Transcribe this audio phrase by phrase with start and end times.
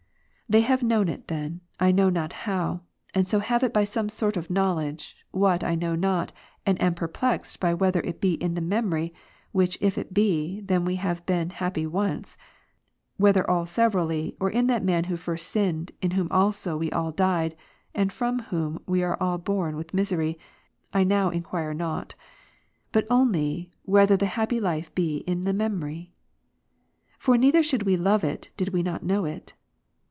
[0.49, 2.81] They have known it then, I know not how,
[3.15, 6.33] and so have it by some sort of knowledge, what, I know not,
[6.65, 9.13] and am perplexed whether it be in the memory,
[9.53, 12.35] which if it be, then we have been happy once;
[13.15, 17.13] whether all severally, or in that man who first sinned, in luhom also we all
[17.13, 17.55] died,
[17.95, 19.09] and from whom we 1 Cor.
[19.13, 20.37] are all born with misery,
[20.93, 22.15] I now enquire not;
[22.91, 26.11] but only, whe' ther the happy life be in the memory?
[27.17, 29.53] For neither should we love it, did we not know it.